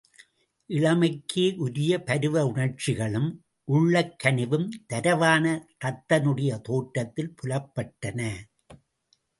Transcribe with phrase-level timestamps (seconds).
[0.69, 3.29] இளமைக்கே உரிய பருவ உணர்ச்சிகளும்
[3.67, 5.45] உள்ளக்கனிவும் தரவான
[5.85, 8.19] தத்தனுடைய தோற்றத்தில் புலப்பட்டன.